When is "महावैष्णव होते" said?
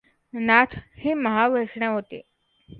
1.13-2.21